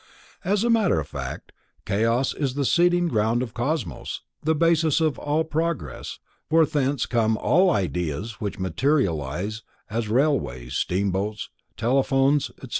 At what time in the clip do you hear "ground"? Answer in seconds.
3.09-3.43